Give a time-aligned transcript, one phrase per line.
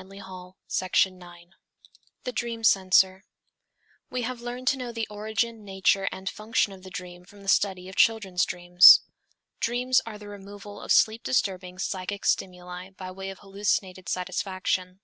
[0.00, 1.50] NINTH LECTURE THE DREAM
[2.22, 3.24] The Dream Censor
[4.08, 7.48] We have learned to know the origin, nature and function of the dream from the
[7.48, 9.00] study of children's dreams.
[9.60, 15.00] _Dreams are the removal of sleep disturbing psychic stimuli by way of hallucinated satisfaction.